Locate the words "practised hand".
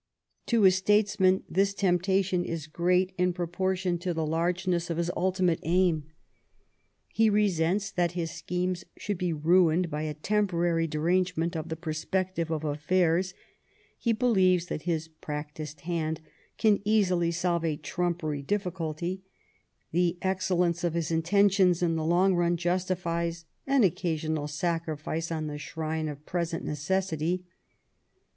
15.07-16.19